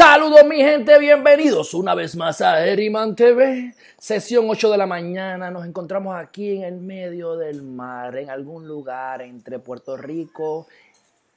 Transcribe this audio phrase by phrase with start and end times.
[0.00, 5.50] Saludos mi gente, bienvenidos una vez más a Eriman TV, sesión 8 de la mañana,
[5.50, 10.66] nos encontramos aquí en el medio del mar, en algún lugar entre Puerto Rico,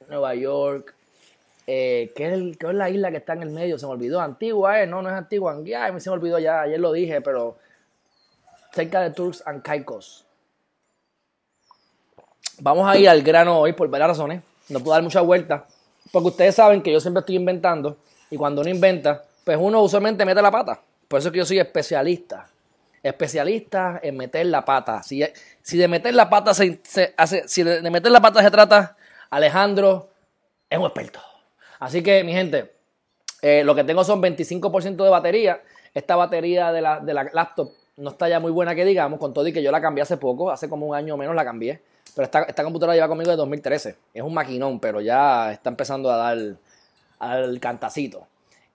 [0.08, 0.94] Nueva York,
[1.66, 3.78] eh, ¿qué, es el- qué es la isla que está en el medio?
[3.78, 6.80] Se me olvidó, Antigua, eh, no, no es Antigua, me se me olvidó ya, ayer
[6.80, 7.58] lo dije, pero
[8.72, 10.24] cerca de Turks and Caicos.
[12.60, 15.66] Vamos a ir al grano hoy por varias razones, no puedo dar mucha vuelta,
[16.10, 17.98] porque ustedes saben que yo siempre estoy inventando
[18.30, 20.80] y cuando uno inventa, pues uno usualmente mete la pata.
[21.08, 22.48] Por eso es que yo soy especialista.
[23.02, 25.02] Especialista en meter la pata.
[25.02, 25.22] Si,
[25.62, 26.80] si de meter la pata se,
[27.46, 28.96] si de meter la pata se trata,
[29.30, 30.08] Alejandro
[30.70, 31.20] es un experto.
[31.78, 32.72] Así que, mi gente,
[33.42, 35.60] eh, lo que tengo son 25% de batería.
[35.92, 39.32] Esta batería de la, de la laptop no está ya muy buena que digamos, con
[39.32, 41.44] todo y que yo la cambié hace poco, hace como un año o menos la
[41.44, 41.80] cambié.
[42.14, 43.96] Pero esta, esta computadora lleva conmigo de 2013.
[44.14, 46.38] Es un maquinón, pero ya está empezando a dar
[47.18, 48.26] al cantacito.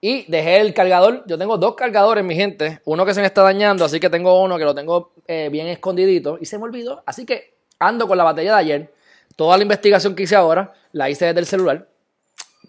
[0.01, 1.23] Y dejé el cargador.
[1.27, 2.79] Yo tengo dos cargadores, mi gente.
[2.85, 5.67] Uno que se me está dañando, así que tengo uno que lo tengo eh, bien
[5.67, 6.37] escondidito.
[6.39, 7.03] Y se me olvidó.
[7.05, 8.93] Así que ando con la batería de ayer.
[9.35, 11.87] Toda la investigación que hice ahora la hice desde el celular.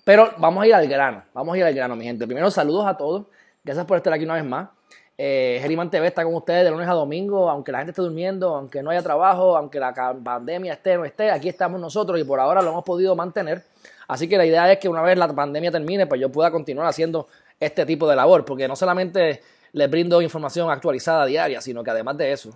[0.04, 1.22] Pero vamos a ir al grano.
[1.32, 2.26] Vamos a ir al grano, mi gente.
[2.26, 3.26] Primero, saludos a todos.
[3.62, 4.68] Gracias por estar aquí una vez más.
[5.22, 8.82] Eh, TV está con ustedes de lunes a domingo, aunque la gente esté durmiendo, aunque
[8.82, 12.40] no haya trabajo, aunque la pandemia esté o no esté, aquí estamos nosotros y por
[12.40, 13.62] ahora lo hemos podido mantener.
[14.10, 16.88] Así que la idea es que una vez la pandemia termine, pues yo pueda continuar
[16.88, 17.28] haciendo
[17.60, 19.40] este tipo de labor, porque no solamente
[19.70, 22.50] les brindo información actualizada diaria, sino que además de eso,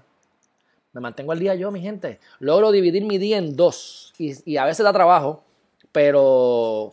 [0.92, 2.18] me mantengo al día yo, mi gente.
[2.40, 5.44] Logro dividir mi día en dos y, a veces da trabajo,
[5.92, 6.92] pero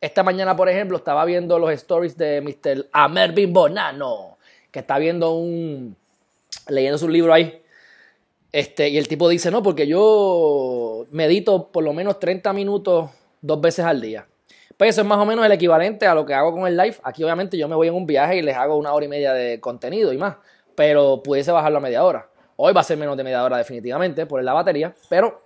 [0.00, 2.88] esta mañana, por ejemplo, estaba viendo los stories de Mr.
[2.90, 4.36] Amervin Bonano,
[4.72, 5.96] que está viendo un.
[6.66, 7.62] leyendo su libro ahí.
[8.50, 13.10] Este, y el tipo dice: No, porque yo medito por lo menos 30 minutos
[13.44, 14.26] dos veces al día.
[14.76, 16.96] Pues eso es más o menos el equivalente a lo que hago con el live.
[17.02, 19.32] Aquí, obviamente, yo me voy en un viaje y les hago una hora y media
[19.32, 20.36] de contenido y más.
[20.74, 22.28] Pero pudiese bajarlo a media hora.
[22.56, 24.94] Hoy va a ser menos de media hora, definitivamente, por la batería.
[25.08, 25.42] Pero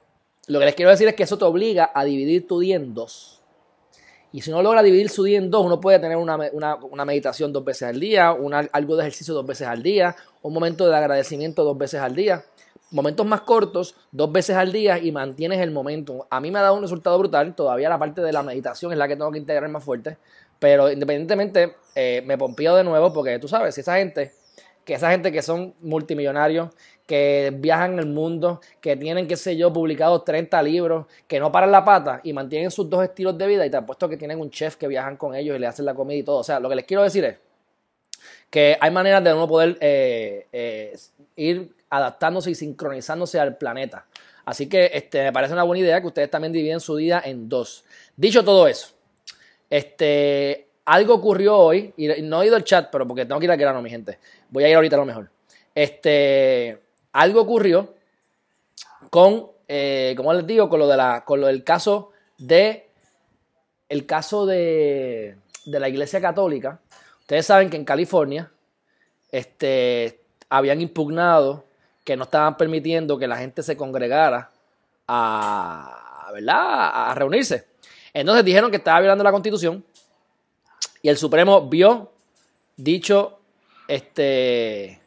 [0.47, 2.95] lo que les quiero decir es que eso te obliga a dividir tu día en
[2.95, 3.43] dos.
[4.33, 7.53] Y si uno logra dividir su día en dos, uno puede tener una, una- meditación
[7.53, 8.35] dos veces al día,
[8.73, 12.45] algo de ejercicio dos veces al día, un momento de agradecimiento dos veces al día,
[12.91, 16.27] momentos más cortos dos veces al día y mantienes el momento.
[16.31, 18.99] A mí me ha dado un resultado brutal, todavía la parte de la meditación es
[18.99, 20.17] la que tengo que integrar más fuerte,
[20.59, 24.33] pero independientemente eh, me pompeo de nuevo porque tú sabes, si esa gente,
[24.85, 26.71] que esa gente que son multimillonarios,
[27.07, 31.73] que viajan el mundo, que tienen, qué sé yo, publicados 30 libros, que no paran
[31.73, 34.51] la pata y mantienen sus dos estilos de vida y te apuesto que tienen un
[34.51, 36.39] chef que viajan con ellos y le hacen la comida y todo.
[36.39, 37.37] O sea, lo que les quiero decir es
[38.51, 40.97] que hay maneras de uno poder eh, eh,
[41.37, 44.07] ir adaptándose y sincronizándose al planeta.
[44.45, 47.49] Así que este, me parece una buena idea que ustedes también dividen su día en
[47.49, 47.85] dos.
[48.17, 48.95] Dicho todo eso,
[49.69, 53.51] este, algo ocurrió hoy, y no he ido al chat, pero porque tengo que ir
[53.51, 54.19] al grano, mi gente.
[54.49, 55.31] Voy a ir ahorita a lo mejor.
[55.75, 56.81] Este,
[57.13, 57.95] algo ocurrió
[59.11, 62.89] con, eh, como les digo, con lo, de la, con lo del caso de,
[63.89, 66.81] el caso de, de la Iglesia Católica.
[67.21, 68.51] Ustedes saben que en California,
[69.31, 71.65] este, habían impugnado
[72.09, 74.51] que no estaban permitiendo que la gente se congregara
[75.07, 77.11] a, ¿verdad?
[77.11, 77.67] a reunirse.
[78.15, 79.85] Entonces dijeron que estaba violando la constitución
[81.03, 82.11] y el Supremo vio
[82.79, 83.41] dicho
[83.87, 84.99] este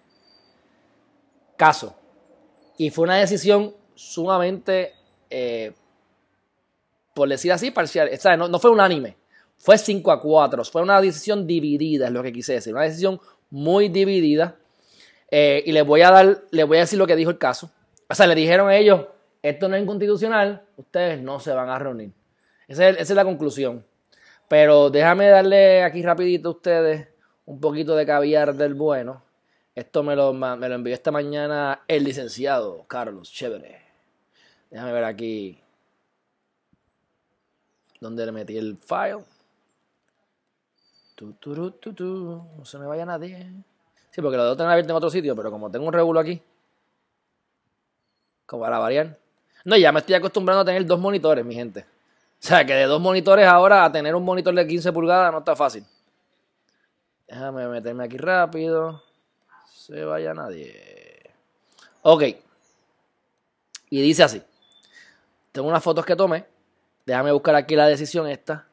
[1.57, 1.95] caso.
[2.77, 4.93] Y fue una decisión sumamente,
[5.31, 5.73] eh,
[7.15, 8.11] por decir así, parcial.
[8.37, 9.17] No, no fue unánime.
[9.57, 10.65] Fue 5 a 4.
[10.65, 12.75] Fue una decisión dividida, es lo que quise decir.
[12.75, 14.60] Una decisión muy dividida.
[15.31, 17.71] Eh, y les voy a dar, les voy a decir lo que dijo el caso.
[18.09, 19.07] O sea, le dijeron a ellos,
[19.41, 22.11] esto no es inconstitucional, ustedes no se van a reunir.
[22.67, 23.85] Esa es, la conclusión.
[24.47, 27.07] Pero déjame darle aquí rapidito a ustedes
[27.45, 29.23] un poquito de caviar del bueno.
[29.73, 33.81] Esto me lo, me lo envió esta mañana el licenciado Carlos Chévere.
[34.69, 35.61] Déjame ver aquí
[38.01, 39.23] dónde le metí el file.
[41.15, 43.63] Tu, tu, tu, tu, No se me vaya nadie.
[44.11, 46.41] Sí, porque lo debo tener abierto en otro sitio, pero como tengo un regulo aquí,
[48.45, 49.17] como para variar.
[49.63, 51.81] No, ya me estoy acostumbrando a tener dos monitores, mi gente.
[51.81, 55.39] O sea, que de dos monitores ahora a tener un monitor de 15 pulgadas no
[55.39, 55.85] está fácil.
[57.27, 59.03] Déjame meterme aquí rápido.
[59.73, 61.31] Se vaya nadie.
[62.01, 62.23] Ok.
[63.89, 64.41] Y dice así.
[65.51, 66.45] Tengo unas fotos que tomé.
[67.05, 68.67] Déjame buscar aquí la decisión esta.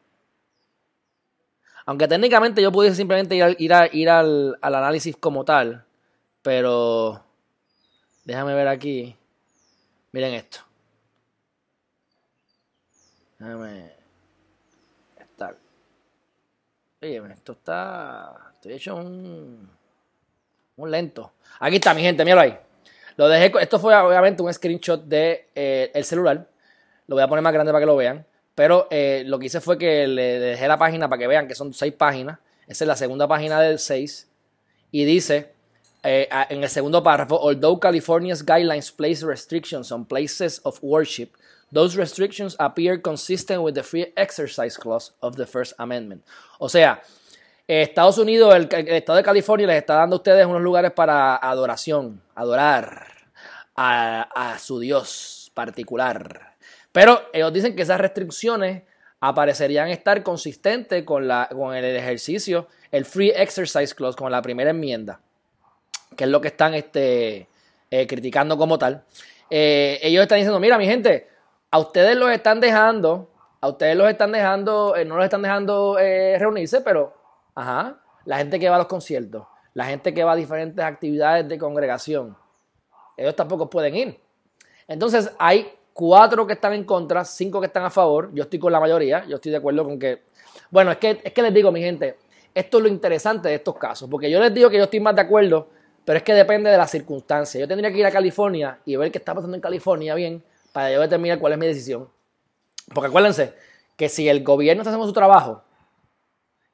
[1.89, 5.87] Aunque técnicamente yo pudiese simplemente ir, ir, a, ir al, al análisis como tal.
[6.43, 7.25] Pero
[8.25, 9.17] déjame ver aquí.
[10.13, 10.59] Miren esto.
[13.39, 13.91] Déjame
[15.19, 15.57] estar.
[17.01, 18.37] Oye, esto está.
[18.53, 19.71] Estoy hecho un.
[20.77, 21.33] Un lento.
[21.59, 22.59] Aquí está, mi gente, míralo ahí.
[23.17, 23.51] Lo dejé.
[23.63, 26.47] Esto fue obviamente un screenshot de eh, el celular.
[27.07, 28.27] Lo voy a poner más grande para que lo vean.
[28.59, 31.55] Pero eh, lo que hice fue que le dejé la página para que vean que
[31.55, 32.41] son seis páginas.
[32.67, 34.27] Esa es la segunda página del 6.
[34.91, 35.53] Y dice
[36.03, 41.29] eh, en el segundo párrafo, although California's guidelines place restrictions on places of worship,
[41.73, 46.25] those restrictions appear consistent with the free exercise clause of the First Amendment.
[46.59, 47.01] O sea,
[47.69, 52.21] Estados Unidos, el, estado de California les está dando a ustedes unos lugares para adoración,
[52.35, 53.07] adorar
[53.77, 56.58] a, a su Dios particular.
[56.93, 58.83] Pero ellos dicen que esas restricciones
[59.21, 64.71] aparecerían estar consistentes con, la, con el ejercicio, el Free Exercise Clause, con la primera
[64.71, 65.21] enmienda
[66.19, 67.49] que es lo que están este,
[67.91, 69.05] eh, criticando como tal,
[69.51, 71.29] eh, ellos están diciendo, mira mi gente,
[71.71, 73.31] a ustedes los están dejando,
[73.61, 77.15] a ustedes los están dejando, eh, no los están dejando reunirse, pero,
[77.55, 81.49] ajá, la gente que va a los conciertos, la gente que va a diferentes actividades
[81.49, 82.37] de congregación,
[83.17, 84.21] ellos tampoco pueden ir.
[84.89, 88.71] Entonces hay cuatro que están en contra, cinco que están a favor, yo estoy con
[88.71, 90.23] la mayoría, yo estoy de acuerdo con que,
[90.71, 92.19] bueno, es que, es que les digo, mi gente,
[92.55, 95.17] esto es lo interesante de estos casos, porque yo les digo que yo estoy más
[95.17, 95.69] de acuerdo
[96.09, 97.61] pero es que depende de las circunstancias.
[97.61, 100.43] Yo tendría que ir a California y ver qué está pasando en California bien
[100.73, 102.09] para yo determinar cuál es mi decisión.
[102.95, 103.53] Porque acuérdense
[103.95, 105.65] que si el gobierno está haciendo su trabajo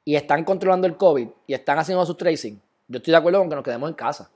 [0.05, 3.49] y están controlando el COVID y están haciendo su tracing, yo estoy de acuerdo con
[3.49, 4.31] que nos quedemos en casa.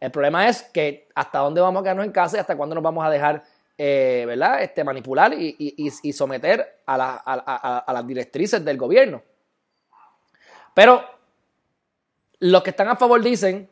[0.00, 2.82] El problema es que hasta dónde vamos a quedarnos en casa y hasta cuándo nos
[2.82, 3.44] vamos a dejar
[3.78, 4.62] eh, ¿verdad?
[4.62, 9.22] Este, manipular y, someter a, a las directrices del gobierno.
[10.74, 11.04] Pero
[12.40, 13.68] los que están a favor dicen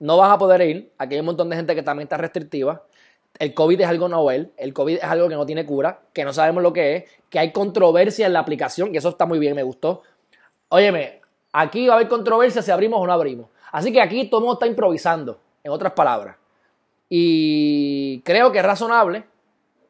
[0.00, 0.92] no vas a poder ir.
[0.98, 2.84] Aquí hay un montón de gente que también está restrictiva.
[3.38, 6.32] El COVID es algo novel, el COVID es algo que no tiene cura, que no
[6.32, 9.54] sabemos lo que es, que hay controversia en la aplicación, y eso está muy bien,
[9.54, 10.02] me gustó.
[10.70, 11.20] Óyeme,
[11.52, 13.48] aquí va a haber controversia si abrimos o no abrimos.
[13.70, 16.36] Así que aquí todo el mundo está improvisando, en otras palabras.
[17.08, 19.24] Y creo que es razonable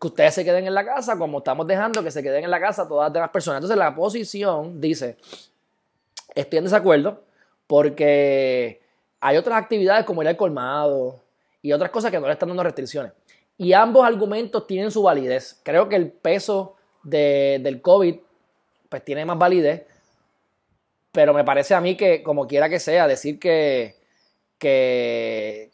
[0.00, 2.60] que ustedes se queden en la casa, como estamos dejando que se queden en la
[2.60, 3.58] casa todas las personas.
[3.58, 5.16] Entonces la posición dice,
[6.34, 7.22] estoy en desacuerdo
[7.66, 8.80] porque
[9.20, 11.20] hay otras actividades como ir al colmado
[11.60, 13.12] y otras cosas que no le están dando restricciones.
[13.56, 15.60] Y ambos argumentos tienen su validez.
[15.64, 18.16] Creo que el peso del COVID
[18.88, 19.84] pues tiene más validez,
[21.12, 23.96] pero me parece a mí que como quiera que sea, decir que,
[24.58, 25.70] que,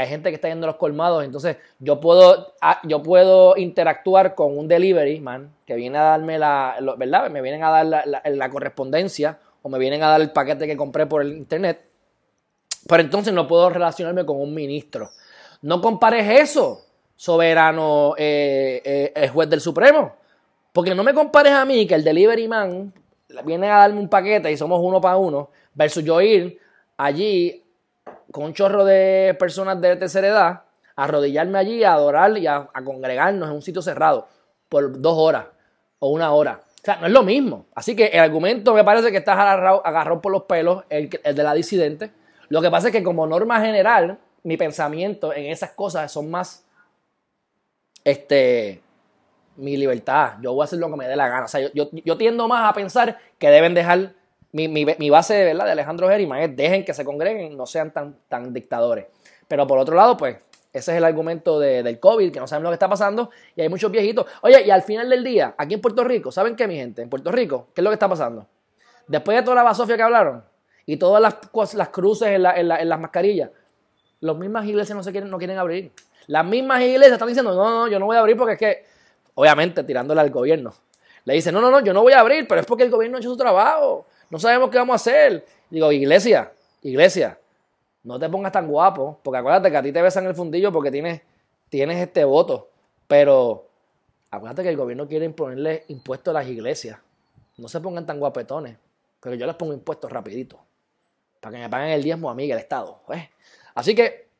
[0.00, 4.34] hay gente que está yendo a los colmados, entonces yo puedo, ah, yo puedo interactuar
[4.34, 7.30] con un delivery man que viene a darme la, ¿verdad?
[7.30, 10.76] Me vienen a dar la, la correspondencia o me vienen a dar el paquete que
[10.76, 11.94] compré por el internet
[12.86, 15.10] pero entonces no puedo relacionarme con un ministro.
[15.62, 16.84] No compares eso,
[17.16, 20.14] soberano eh, eh, eh, juez del Supremo.
[20.72, 22.92] Porque no me compares a mí que el delivery man
[23.44, 26.58] viene a darme un paquete y somos uno para uno, versus yo ir
[26.96, 27.63] allí
[28.30, 30.62] con un chorro de personas de tercera edad,
[30.96, 34.28] arrodillarme allí, a adorar y a, congregarnos en un sitio cerrado
[34.68, 35.46] por dos horas
[35.98, 36.60] o una hora.
[36.62, 37.66] O sea, no es lo mismo.
[37.74, 41.34] Así que el argumento me parece que estás agarrado, agarrado por los pelos, el, el
[41.34, 42.10] de la disidente
[42.48, 46.64] lo que pasa es que como norma general, mi pensamiento en esas cosas son más,
[48.04, 48.80] este,
[49.56, 50.34] mi libertad.
[50.42, 51.46] Yo voy a hacer lo que me dé la gana.
[51.46, 54.12] O sea, yo, tiendo más a pensar que deben dejar,
[54.54, 55.66] mi, mi, base ¿verdad?
[55.66, 59.06] de Alejandro Geriman es dejen que se congreguen, no sean tan, dictadores.
[59.48, 60.36] Pero por otro lado, pues,
[60.72, 63.68] ese es el argumento del COVID, que no saben lo que está pasando y hay
[63.68, 64.26] muchos viejitos.
[64.42, 67.02] Oye, y al final del día, aquí en Puerto Rico, ¿saben qué, mi gente?
[67.02, 68.46] En Puerto Rico, ¿qué es lo que está pasando?
[69.06, 70.44] Después de toda la basofia que hablaron,
[70.86, 73.50] y todas las, cruces en, las mascarillas.
[74.20, 75.92] Las mismas iglesias no, se quieren abrir.
[76.26, 78.86] Las mismas iglesias están diciendo, no, no, yo no voy a abrir porque es que,
[79.34, 80.74] obviamente, tirándole al gobierno.
[81.24, 83.16] Le dicen, no, no, no, yo no voy a abrir, pero es porque el gobierno
[83.16, 84.06] ha hecho su trabajo.
[84.34, 85.46] No sabemos qué vamos a hacer.
[85.70, 87.38] Digo, iglesia, iglesia,
[88.02, 90.90] no te pongas tan guapo, porque acuérdate que a ti te besan el fundillo porque
[90.90, 91.22] tienes,
[91.68, 92.68] tienes este voto,
[93.06, 93.68] pero
[94.32, 96.98] acuérdate que el gobierno quiere imponerle impuestos a las iglesias.
[97.58, 98.76] No se pongan tan guapetones,
[99.20, 100.58] pero yo les pongo impuestos rapidito,
[101.38, 103.02] para que me paguen el diezmo a mí, el Estado.
[103.08, 103.28] ¿ves?
[103.76, 104.30] Así que,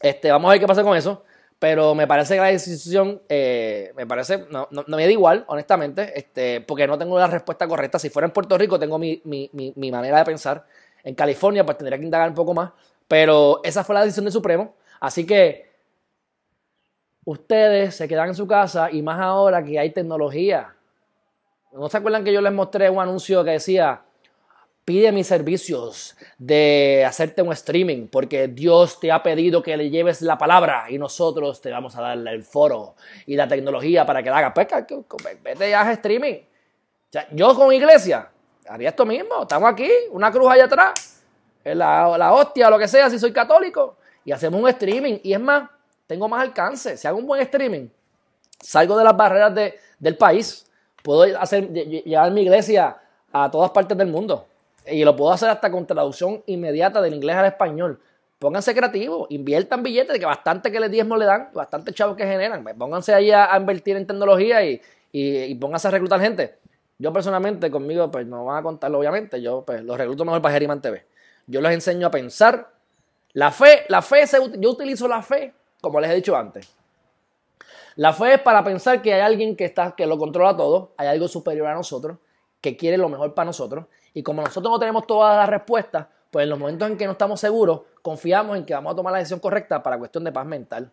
[0.00, 1.22] este, vamos a ver qué pasa con eso.
[1.62, 6.12] Pero me parece que la decisión, eh, me parece, no, no, me da igual, honestamente,
[6.18, 8.00] este, porque no tengo la respuesta correcta.
[8.00, 10.66] Si fuera en Puerto Rico, tengo mi, mi, mi, manera de pensar.
[11.04, 12.72] En California, pues tendría que indagar un poco más.
[13.06, 14.74] Pero esa fue la decisión del Supremo.
[14.98, 15.70] Así que
[17.24, 20.74] ustedes se quedan en su casa y más ahora que hay tecnología.
[21.70, 24.02] ¿No se acuerdan que yo les mostré un anuncio que decía,
[24.84, 30.22] Pide mis servicios de hacerte un streaming porque Dios te ha pedido que le lleves
[30.22, 32.96] la palabra y nosotros te vamos a dar el foro
[33.26, 34.52] y la tecnología para que la hagas.
[34.54, 36.40] Pues, vete ya a streaming.
[37.30, 38.28] yo con iglesia
[38.68, 39.42] haría esto mismo.
[39.42, 41.22] Estamos aquí, una cruz allá atrás,
[41.64, 45.18] la, la hostia, lo que sea, si soy católico, y hacemos un streaming.
[45.22, 45.70] Y es más,
[46.08, 46.96] tengo más alcance.
[46.96, 47.88] Si hago un buen streaming,
[48.60, 50.66] salgo de las barreras de, del país,
[51.02, 52.96] puedo hacer, llevar mi iglesia
[53.32, 54.48] a todas partes del mundo.
[54.86, 58.00] Y lo puedo hacer hasta con traducción inmediata del inglés al español.
[58.38, 62.64] Pónganse creativos, inviertan billetes, que bastante que les diezmo le dan, bastante chavos que generan.
[62.64, 66.56] Pues pónganse ahí a, invertir en tecnología y, y, pónganse a reclutar gente.
[66.98, 69.40] Yo personalmente, conmigo, pues no van a contarlo, obviamente.
[69.40, 71.06] Yo pues, los recluto mejor para Geriman TV.
[71.46, 72.68] Yo les enseño a pensar.
[73.34, 74.24] La fe, la fe,
[74.58, 76.68] yo utilizo la fe, como les he dicho antes.
[77.94, 81.08] La fe es para pensar que hay alguien que, está, que lo controla todo, hay
[81.08, 82.18] algo superior a nosotros,
[82.60, 86.44] que quiere lo mejor para nosotros y como nosotros no tenemos todas las respuestas, pues
[86.44, 89.18] en los momentos en que no estamos seguros, confiamos en que vamos a tomar la
[89.18, 90.90] decisión correcta para cuestión de paz mental.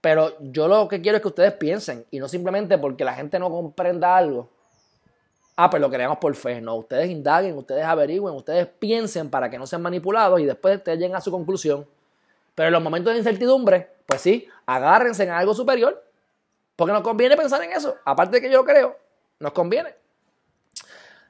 [0.00, 3.38] Pero yo lo que quiero es que ustedes piensen y no simplemente porque la gente
[3.38, 4.50] no comprenda algo.
[5.56, 6.60] Ah, pues lo queremos por fe.
[6.60, 10.94] No, ustedes indaguen, ustedes averigüen, ustedes piensen para que no sean manipulados y después te
[10.96, 11.86] lleguen a su conclusión.
[12.54, 16.04] Pero en los momentos de incertidumbre, pues sí, agárrense en algo superior.
[16.76, 17.96] Porque nos conviene pensar en eso.
[18.04, 18.98] Aparte de que yo lo creo,
[19.38, 19.94] nos conviene.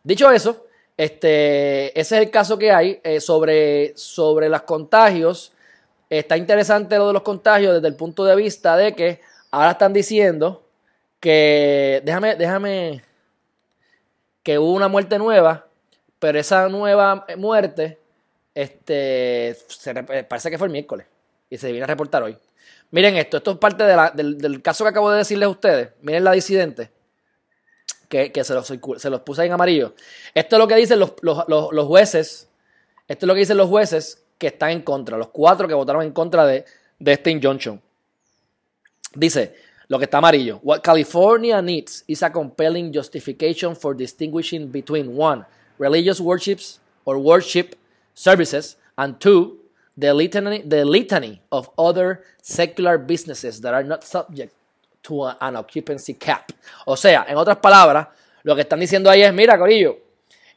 [0.02, 5.52] Dicho eso, este, ese es el caso que hay eh, sobre, sobre los contagios.
[6.08, 9.20] Está interesante lo de los contagios desde el punto de vista de que
[9.50, 10.64] ahora están diciendo
[11.18, 13.02] que, déjame, déjame,
[14.42, 15.66] que hubo una muerte nueva,
[16.18, 17.98] pero esa nueva muerte,
[18.54, 19.56] este,
[20.28, 21.06] parece que fue el miércoles
[21.50, 22.36] y se viene a reportar hoy.
[22.90, 25.88] Miren esto, esto es parte del, del caso que acabo de decirles a ustedes.
[26.02, 26.90] Miren la disidente
[28.32, 29.94] que, se, los, se, los, puse en amarillo.
[30.34, 31.12] Esto es lo que dicen los,
[31.86, 32.48] jueces.
[33.08, 35.18] Esto es lo que dicen los jueces que están en contra.
[35.18, 36.64] Los cuatro que votaron en contra de,
[36.98, 37.40] de este.
[39.14, 39.54] Dice,
[39.88, 40.60] lo que está amarillo.
[40.62, 45.44] What California needs is a compelling justification for distinguishing between one,
[45.78, 47.74] religious worships or worship
[48.14, 49.58] services, and two,
[49.96, 54.54] the litany, the litany of other secular businesses that are not subject
[55.04, 56.50] to an occupancy cap.
[56.86, 58.08] O sea, en otras palabras,
[58.42, 59.98] lo que están diciendo ahí es, mira, Corillo,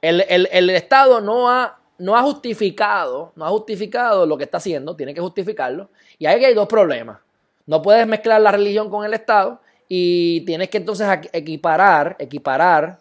[0.01, 5.13] el, Estado no ha, no ha justificado, no ha justificado lo que está haciendo, tiene
[5.13, 5.89] que justificarlo.
[6.18, 7.20] Y ahí hay dos problemas.
[7.66, 13.00] No puedes mezclar la religión con el Estado y tienes que entonces equiparar, equiparar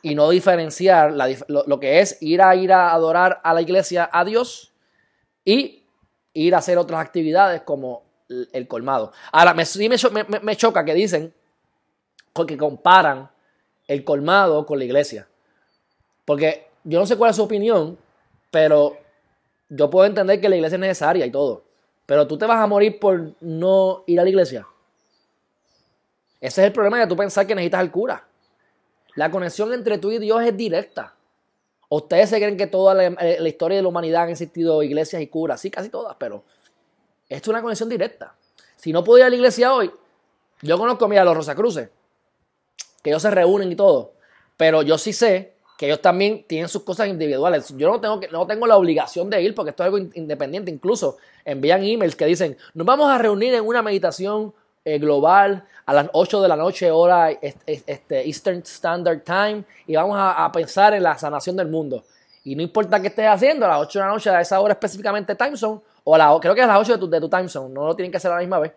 [0.00, 1.12] y no diferenciar
[1.48, 4.72] lo, lo, que es ir a ir a adorar a la iglesia a Dios
[5.44, 5.82] y
[6.34, 8.03] ir a hacer otras actividades como
[8.52, 9.12] el colmado.
[9.32, 9.64] Ahora, me,
[10.28, 11.32] me, me, choca que dicen
[12.46, 13.30] que comparan
[13.86, 15.28] el colmado con la iglesia.
[16.24, 17.98] Porque yo no sé cuál es su opinión,
[18.50, 18.96] pero
[19.68, 21.64] yo puedo entender que la iglesia es necesaria y todo.
[22.06, 24.66] Pero tú te vas a morir por no ir a la iglesia.
[26.40, 28.26] Ese es el problema de tú pensar que necesitas al cura.
[29.14, 31.14] La conexión entre tú y Dios es directa.
[31.88, 35.28] Ustedes se creen que toda la, la historia de la humanidad han existido iglesias y
[35.28, 35.60] curas.
[35.60, 36.44] Sí, casi todas, pero
[37.28, 38.34] esto es una conexión directa.
[38.76, 39.90] Si no puedo ir a la iglesia hoy,
[40.62, 41.88] yo conozco, mira, los Rosacruces,
[43.02, 44.12] que ellos se reúnen y todo,
[44.56, 47.74] pero yo sí sé que ellos también tienen sus cosas individuales.
[47.76, 50.70] Yo no tengo, que, no tengo la obligación de ir porque esto es algo independiente.
[50.70, 54.54] Incluso envían emails que dicen, nos vamos a reunir en una meditación
[54.84, 60.16] eh, global a las 8 de la noche, hora este, Eastern Standard Time, y vamos
[60.16, 62.04] a, a, pensar en la sanación del mundo.
[62.44, 64.74] Y no importa qué estés haciendo, a las 8 de la noche, a esa hora
[64.74, 67.48] específicamente time zone, o la, creo que a las 8 de tu, de tu time
[67.48, 68.72] zone, no lo tienen que hacer a la misma vez,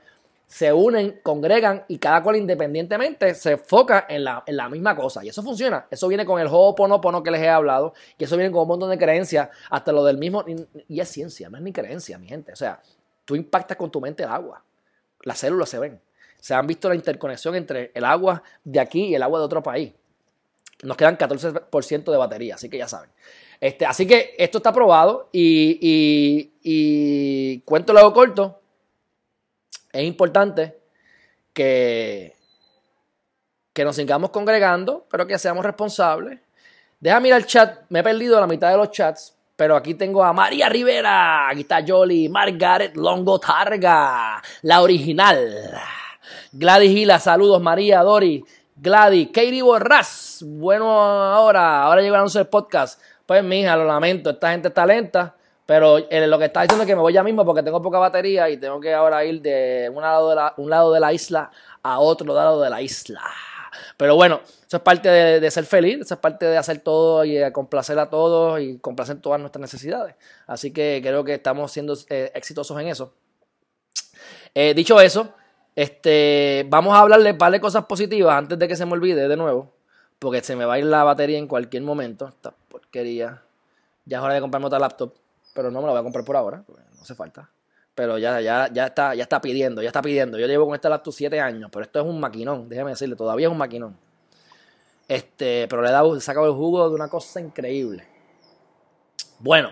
[0.48, 5.24] se unen, congregan y cada cual independientemente se enfoca en la, en la misma cosa.
[5.24, 5.86] Y eso funciona.
[5.91, 8.89] Eso viene con el Ho'oponopono que les he hablado, y eso viene con un montón
[8.89, 10.46] de creencias, hasta lo del mismo.
[10.88, 12.53] Y, es ciencia, no es ni creencia, mi gente.
[12.53, 12.81] O sea,
[13.25, 14.63] tú impactas con tu mente el agua.
[15.24, 16.00] Las células se ven.
[16.39, 19.62] Se han visto la interconexión entre el agua de aquí y el agua de otro
[19.62, 19.91] país.
[20.84, 23.10] Nos quedan 14% de batería, así que ya saben.
[23.60, 28.60] Este, así que esto está aprobado y, y, y cuento luego corto.
[29.94, 30.78] Es importante
[31.54, 32.36] que,
[33.72, 36.42] que nos sigamos congregando, pero que seamos responsables.
[37.00, 40.22] Deja mirar el chat, me he perdido la mitad de los chats, pero aquí tengo
[40.26, 45.72] a María Rivera, aquí está Jolly, Margaret Longo Targa, la original.
[46.52, 48.44] Gladys Gila, saludos María, Dori,
[48.76, 53.02] Gladys, Katie Borras, bueno ahora, ahora llegó el anuncio del podcast.
[53.26, 55.34] Pues mija, lo lamento, esta gente está lenta,
[55.68, 58.00] pero eh, lo que está diciendo es que me voy ya mismo porque tengo poca
[58.00, 61.12] batería y tengo que ahora ir de un lado de la, un lado de la
[61.12, 61.52] isla
[61.84, 63.22] a otro lado de la isla.
[63.98, 67.34] Pero bueno, eso es parte de, ser feliz, eso es parte de hacer todo y
[67.34, 70.16] de complacer a todos y complacer todas nuestras necesidades.
[70.48, 73.14] Así que creo que estamos siendo eh, exitosos en eso.
[74.56, 75.34] Eh, dicho eso,
[75.76, 79.28] este, vamos a hablarle un par de cosas positivas antes de que se me olvide
[79.28, 79.74] de nuevo,
[80.18, 82.30] porque se me va a ir la batería en cualquier momento.
[82.30, 83.44] Esta porquería.
[84.06, 85.14] Ya es hora de comprarme otra laptop,
[85.58, 87.50] pero no me la voy a comprar por ahora, no hace falta.
[87.96, 90.38] Pero ya, ya, ya, está, ya está pidiendo, ya está pidiendo.
[90.38, 93.48] Yo llevo con esta laptop 7 años, pero esto es un maquinón, déjame decirle, todavía
[93.48, 93.98] es un maquinón.
[95.08, 98.08] Este, pero le he, dado, sacado el jugo de una cosa increíble.
[99.40, 99.72] Bueno,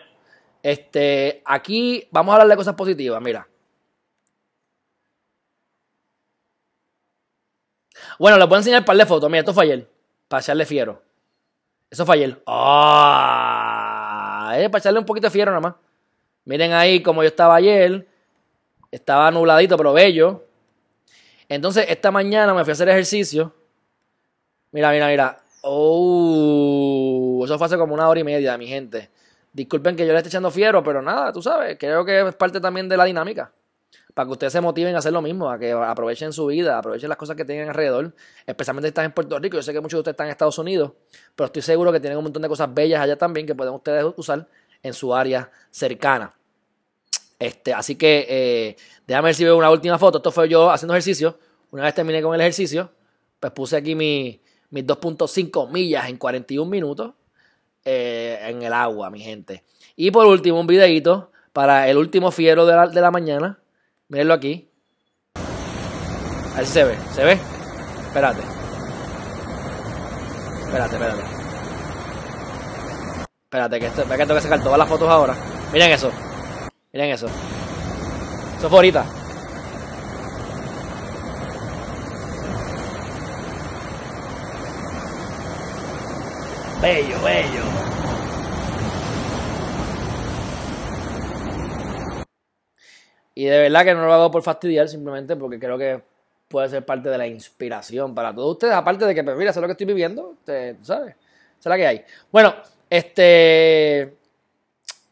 [0.64, 3.48] este, aquí vamos a hablar de cosas positivas, mira.
[8.18, 9.30] Bueno, les voy a enseñar un par de fotos.
[9.30, 9.88] Mira, esto fue ayer.
[10.28, 11.00] Para echarle fiero.
[11.92, 12.42] Eso fue ayer.
[12.48, 13.75] ¡Ah!
[14.70, 15.76] Para echarle un poquito de fiero nada más.
[16.46, 18.08] Miren ahí como yo estaba ayer.
[18.92, 20.44] Estaba nubladito, pero bello.
[21.50, 23.54] Entonces, esta mañana me fui a hacer ejercicio.
[24.72, 25.38] Mira, mira, mira.
[25.62, 29.10] Oh, eso fue hace como una hora y media, mi gente.
[29.52, 32.60] Disculpen que yo le esté echando fiero, pero nada, tú sabes, creo que es parte
[32.60, 33.52] también de la dinámica.
[34.16, 37.10] Para que ustedes se motiven a hacer lo mismo, a que aprovechen su vida, aprovechen
[37.10, 38.16] las cosas que tienen alrededor,
[38.48, 39.58] especialmente si están en Puerto Rico.
[39.58, 40.94] Yo sé que muchos de ustedes están en Estados Unidos,
[41.36, 44.06] pero estoy seguro que tienen un montón de cosas bellas allá también que pueden ustedes
[44.16, 44.48] usar
[44.82, 46.34] en su área cercana.
[47.38, 50.20] Este, así que eh, déjame ver si veo una última foto.
[50.20, 51.38] Esto fue yo haciendo ejercicio.
[51.72, 52.90] Una vez terminé con el ejercicio,
[53.40, 54.40] pues puse aquí mis
[54.72, 57.14] 2.5 millas en 41 minutos
[57.84, 59.64] eh, en el agua, mi gente.
[59.98, 63.60] Y por último, un videito para el último fiero de la, de la mañana.
[64.08, 64.70] Mírenlo aquí.
[66.56, 66.98] A se ve.
[67.14, 67.34] ¿Se ve?
[68.08, 68.42] Espérate.
[70.62, 71.24] Espérate, espérate.
[73.44, 75.36] Espérate, que, esto, que tengo que sacar todas las fotos ahora.
[75.74, 76.12] Miren eso.
[76.94, 77.28] Miren eso.
[78.58, 79.06] Eso fue ahorita.
[86.82, 87.75] Bello, bello.
[93.36, 96.02] Y de verdad que no lo hago por fastidiar, simplemente porque creo que
[96.48, 98.74] puede ser parte de la inspiración para todos ustedes.
[98.74, 100.78] Aparte de que, pues mira, es lo que estoy viviendo, ¿sabes?
[100.86, 101.14] Esa
[101.60, 102.06] es la que hay.
[102.32, 102.56] Bueno,
[102.90, 104.16] este.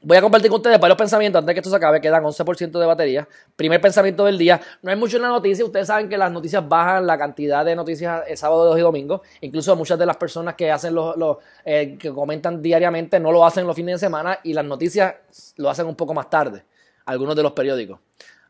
[0.05, 2.01] Voy a compartir con ustedes varios pensamientos antes de que esto se acabe.
[2.01, 3.27] Quedan 11% de batería.
[3.55, 4.59] Primer pensamiento del día.
[4.81, 5.63] No hay mucho en la noticia.
[5.63, 9.21] Ustedes saben que las noticias bajan la cantidad de noticias el sábado, y domingo.
[9.39, 13.65] Incluso muchas de las personas que hacen los, eh, que comentan diariamente no lo hacen
[13.65, 15.15] los fines de semana y las noticias
[15.55, 16.65] lo hacen un poco más tarde.
[17.05, 17.99] Algunos de los periódicos.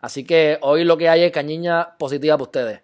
[0.02, 2.82] Así que hoy lo que hay es cañiña positiva para ustedes.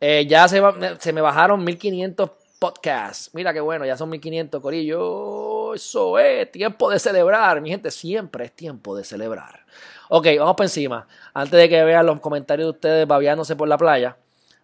[0.00, 0.62] Eh, ya se,
[0.98, 3.30] se me bajaron 1500 podcasts.
[3.32, 7.60] Mira qué bueno, ya son 1500, Corillo eso es tiempo de celebrar.
[7.60, 9.64] Mi gente, siempre es tiempo de celebrar.
[10.08, 11.06] Ok, vamos por encima.
[11.34, 14.16] Antes de que vean los comentarios de ustedes babiándose por la playa,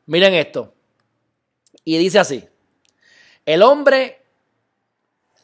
[0.07, 0.73] miren esto.
[1.85, 2.49] Y dice así:
[3.45, 4.23] El hombre,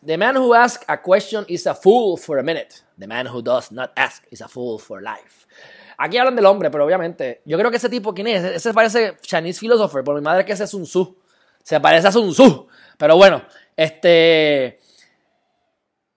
[0.03, 2.83] the man who asks a question is a fool for a minute.
[2.99, 5.47] The man who does not ask is a fool for life.
[5.99, 8.43] Aquí hablan del hombre, pero obviamente, yo creo que ese tipo, ¿quién es?
[8.43, 11.17] Ese parece Chinese philosopher, por mi madre que ese es Sun Tzu.
[11.63, 12.67] Se parece a Sun Tzu.
[12.97, 13.43] Pero bueno,
[13.77, 14.79] este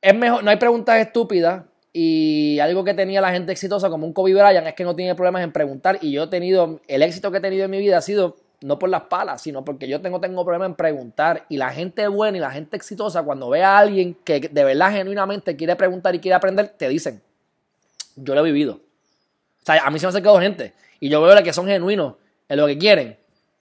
[0.02, 4.14] es mejor, no hay preguntas estúpidas y algo que tenía la gente exitosa como un
[4.14, 7.32] Kobe Bryant es que no tiene problemas en preguntar y yo he tenido, el éxito
[7.32, 10.02] que he tenido en mi vida ha sido no por las palas, sino porque yo
[10.02, 13.62] tengo, tengo problemas en preguntar y la gente buena y la gente exitosa cuando ve
[13.62, 17.22] a alguien que de verdad genuinamente quiere preguntar y quiere aprender, te dicen,
[18.16, 18.76] yo lo he vivido.
[18.76, 22.16] O sea, a mí se me ha acercado gente y yo veo que son genuinos
[22.48, 23.18] en lo que quieren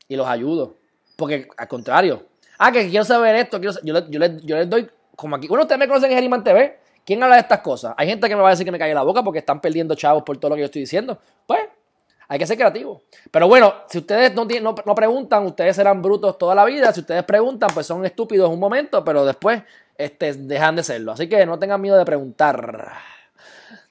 [0.06, 0.76] y los ayudo.
[1.16, 2.24] Porque al contrario,
[2.58, 4.18] ah, que quiero saber esto, yo, yo, yo
[4.56, 6.78] les doy como aquí, bueno, ustedes me conocen en Geriman TV.
[7.04, 7.94] ¿Quién habla de estas cosas?
[7.96, 9.96] Hay gente que me va a decir que me cae la boca porque están perdiendo
[9.96, 11.18] chavos por todo lo que yo estoy diciendo.
[11.46, 11.60] Pues,
[12.32, 13.02] hay que ser creativo.
[13.30, 16.90] Pero bueno, si ustedes no, no, preguntan, ustedes serán brutos toda la vida.
[16.90, 19.62] Si ustedes preguntan, pues son estúpidos un momento, pero después
[19.98, 21.12] este, dejan de serlo.
[21.12, 22.94] Así que no tengan miedo de preguntar.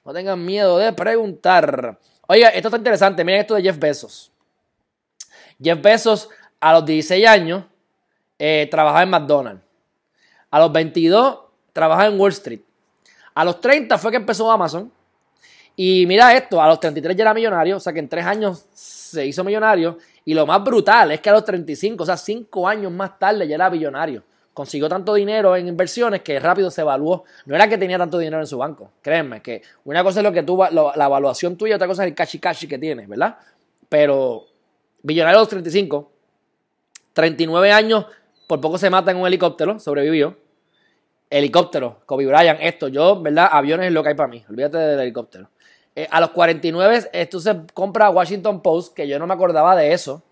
[0.04, 1.96] No tengan miedo de preguntar.
[2.26, 3.22] Oiga, esto está interesante.
[3.22, 4.32] Miren esto de Jeff Bezos.
[5.62, 6.28] Jeff Bezos,
[6.58, 7.62] a los 16 años,
[8.40, 9.62] eh, trabajaba en McDonald's.
[10.50, 11.38] A los 22
[11.72, 12.62] trabajaba en Wall Street.
[13.34, 14.90] A los 30 fue que empezó Amazon.
[15.76, 18.66] Y mira esto, a los 33 ya era millonario, o sea que en 3 años
[18.72, 19.98] se hizo millonario.
[20.24, 23.48] Y lo más brutal es que a los 35, o sea, 5 años más tarde
[23.48, 24.22] ya era millonario.
[24.54, 27.24] Consiguió tanto dinero en inversiones que rápido se evaluó.
[27.46, 28.90] No era que tenía tanto dinero en su banco.
[29.00, 32.14] Créeme que una cosa es lo que tú, la evaluación tuya, otra cosa es el
[32.14, 33.38] cashi cashi que tienes, ¿verdad?
[33.88, 34.44] Pero
[35.02, 36.12] millonario a los 35,
[37.14, 38.06] 39 años,
[38.46, 40.36] por poco se mata en un helicóptero, sobrevivió.
[41.30, 43.48] Helicóptero, Kobe Bryant, esto, yo, ¿verdad?
[43.50, 45.48] Aviones es lo que hay para mí, olvídate del helicóptero.
[45.94, 49.92] Eh, a los 49, esto se compra Washington Post, que yo no me acordaba de
[49.92, 50.22] eso.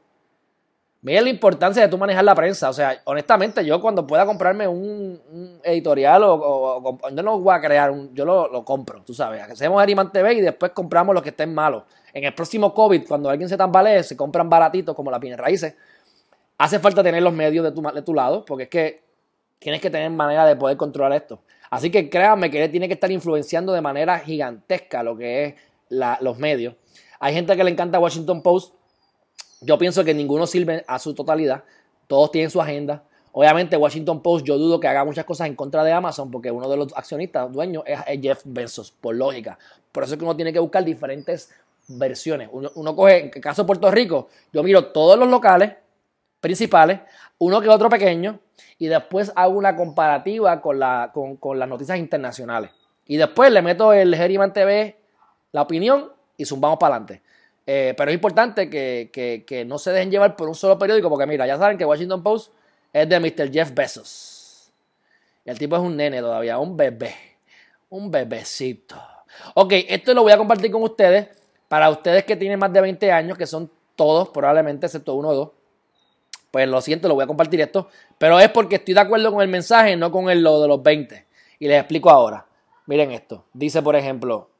[1.03, 2.69] Mira la importancia de tú manejar la prensa.
[2.69, 7.91] O sea, honestamente, yo cuando pueda comprarme un, editorial o, yo no voy a crear,
[7.91, 9.43] un, yo lo, compro, tú sabes.
[9.43, 11.85] Hacemos Ariman TV y después compramos los que estén malos.
[12.13, 15.75] En el próximo COVID, cuando alguien se tambalee, se compran baratitos como la pine raíces.
[16.59, 19.03] Hace falta tener los medios de tu, de tu lado, porque es que
[19.59, 21.41] tienes que tener manera de poder controlar esto.
[21.71, 25.55] Así que créanme que tiene que estar influenciando de manera gigantesca lo que es
[25.89, 26.75] los medios.
[27.21, 28.75] Hay gente que le encanta Washington Post.
[29.61, 31.63] Yo pienso que ninguno sirve a su totalidad.
[32.09, 33.05] Todos tienen su agenda.
[33.33, 36.69] Obviamente Washington Post yo dudo que haga muchas cosas en contra de Amazon porque uno
[36.69, 39.57] de los accionistas, dueños, es Jeff Bezos, por lógica.
[39.93, 41.51] Por eso es que uno tiene que buscar diferentes
[41.87, 42.49] versiones.
[42.51, 45.75] Uno, uno coge, en el caso de Puerto Rico, yo miro todos los locales,
[46.41, 47.01] principales,
[47.39, 48.41] uno que otro pequeño,
[48.79, 52.71] y después hago una comparativa con, la, con, las noticias internacionales.
[53.07, 54.97] Y después le meto el Geriman TV,
[55.53, 57.23] la opinión, y zumbamos para adelante.
[57.67, 61.47] Eh, pero es importante que, no se dejen llevar por un solo periódico, porque mira,
[61.47, 62.53] ya saben que Washington Post
[62.93, 63.53] es de Mr.
[63.53, 64.73] Jeff Bezos.
[65.45, 67.15] El tipo es un nene todavía, un bebé,
[67.91, 68.97] un bebecito.
[69.55, 71.29] Ok, esto lo voy a compartir con ustedes,
[71.69, 75.35] para ustedes que tienen más de 20 años, que son todos, probablemente, excepto uno o
[75.35, 75.51] dos
[76.51, 79.43] pues lo siento, lo voy a compartir esto, pero es porque estoy de acuerdo con
[79.43, 81.27] el mensaje, no con el, lo de los 20.
[81.59, 82.47] Y les explico ahora.
[82.87, 83.45] Miren esto.
[83.53, 84.51] Dice, por ejemplo,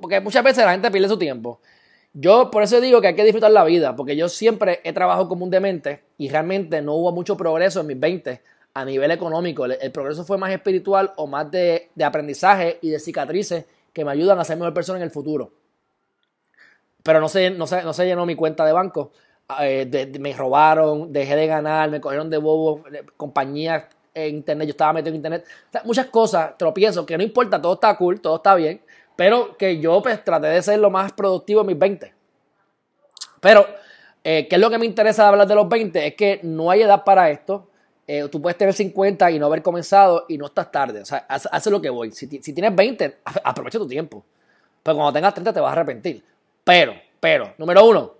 [0.00, 1.60] porque muchas veces la gente pierde su tiempo.
[2.12, 5.28] Yo por eso digo que hay que disfrutar la vida, porque yo siempre he trabajado
[5.28, 8.42] como un demente y realmente no hubo mucho progreso en mis 20
[8.74, 9.64] a nivel económico.
[9.64, 14.38] El, progreso fue más espiritual o más de, aprendizaje y de cicatrices que me ayudan
[14.38, 15.52] a ser mejor persona en el futuro.
[17.02, 19.12] Pero no se, no, no se llenó mi cuenta de banco
[19.60, 22.84] eh, me robaron, dejé de ganar, me cogieron de bobo,
[23.16, 23.84] compañías
[24.14, 25.44] en internet, yo estaba metido en internet.
[25.84, 28.80] muchas cosas, tropiezo, que no importa, todo está cool, todo está bien,
[29.16, 32.14] pero que yo pues traté de ser lo más productivo en mis 20.
[33.40, 33.66] Pero,
[34.22, 36.06] eh, ¿qué es lo que me interesa hablar de los 20?
[36.06, 37.68] Es que no hay edad para esto.
[38.06, 41.00] Eh, tú puedes tener 50 y no haber comenzado y no estás tarde.
[41.00, 42.10] O sea, haz, lo que voy.
[42.12, 44.24] Si, si, tienes 20, aprovecha tu tiempo.
[44.82, 46.24] Pero cuando tengas 30 te vas a arrepentir.
[46.64, 48.14] Pero, pero, número uno,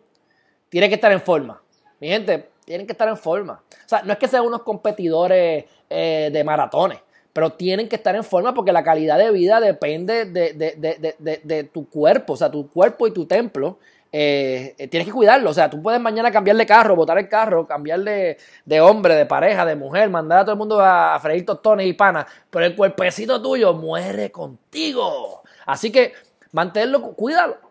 [0.70, 1.61] tiene que estar en forma.
[2.00, 3.62] Mi gente, tienen que estar en forma.
[3.68, 7.00] O sea, no es que sean unos competidores eh, de maratones,
[7.33, 12.35] pero tienen que estar en forma porque la calidad de vida depende de, tu cuerpo,
[12.35, 13.78] o sea, tu cuerpo y tu templo.
[14.12, 15.50] Eh, eh, tienes que cuidarlo.
[15.50, 19.26] O sea, tú puedes mañana cambiar de carro, botar el carro, cambiar de, hombre, de
[19.26, 22.74] pareja, de mujer, mandar a todo el mundo a, freír tostones y panas, pero el
[22.74, 25.42] cuerpecito tuyo muere contigo.
[25.66, 26.12] Así que
[26.52, 27.69] manténlo, cuídalo.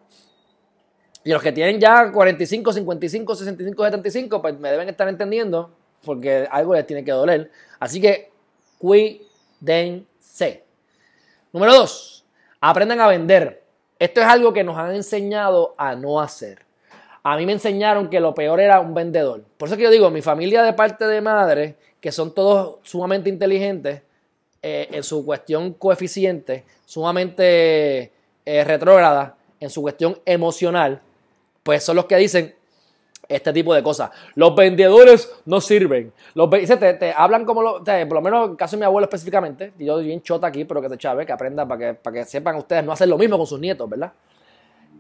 [1.24, 5.72] Y los que tienen ya 45, 55, 65, 75, pues me deben estar entendiendo
[6.04, 7.52] porque algo les tiene que doler.
[7.80, 8.32] Así que
[8.78, 10.64] cuídense.
[11.52, 12.26] Número dos,
[12.62, 13.64] aprendan a vender.
[13.98, 16.66] Esto es algo que nos han enseñado a no hacer.
[17.22, 19.44] A mí me enseñaron que lo peor era un vendedor.
[19.58, 23.30] Por eso que yo digo, mi familia de parte de madre, que son todos sumamente
[23.30, 24.04] inteligentes
[24.62, 28.14] eh, en su cuestión coeficiente, sumamente
[28.46, 31.02] eh, retrógrada en su cuestión emocional,
[31.63, 32.56] pues son los que dicen
[33.28, 34.10] este tipo de cosas.
[34.36, 36.12] Los vendedores no sirven.
[36.34, 39.86] Los te, hablan como, lo, por lo menos en caso de mi abuelo específicamente, y
[39.86, 42.56] yo bien chota aquí, pero que se chave, que aprenda para que, para que sepan
[42.56, 44.12] ustedes no hacer lo mismo con sus nietos, ¿verdad?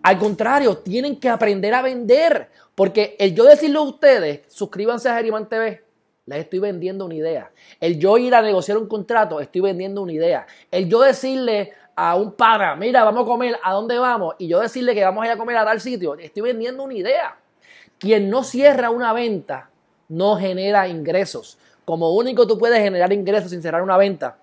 [0.01, 2.49] Al contrario, tienen que aprender a vender.
[2.75, 5.83] Porque el yo decirle a ustedes, suscríbanse a Geriman TV,
[6.25, 7.51] les estoy vendiendo una idea.
[7.81, 10.47] El yo ir a negociar un contrato, estoy vendiendo una idea.
[10.71, 14.35] El yo decirle a un pana, mira, vamos a comer, ¿a dónde vamos?
[14.37, 16.93] Y yo decirle que vamos a ir a comer a tal sitio, estoy vendiendo una
[16.93, 17.37] idea.
[17.97, 19.69] Quien no cierra una venta
[20.07, 21.57] no genera ingresos.
[21.83, 24.37] Como único tú puedes generar ingresos sin cerrar una venta